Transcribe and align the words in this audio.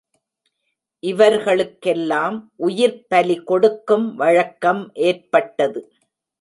இவர்களுக்கெல்லாம் 1.03 2.37
உயிர்ப்பலி 2.59 3.37
கொடுக்கும் 3.43 4.07
வழக்கம் 4.15 4.83
ஏற்பட்டது. 5.03 5.81